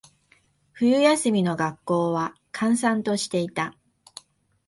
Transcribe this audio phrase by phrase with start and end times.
[0.73, 3.77] 冬休みの学校は、閑散としていた。